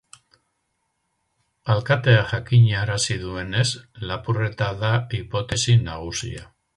[1.73, 3.67] Alkateak jakinarazi duenez,
[4.13, 6.47] lapurreta da hipotesi nagusia.